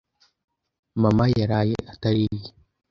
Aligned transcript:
Mama 1.01 1.25
yaraye 1.39 1.77
atariye. 1.93 2.49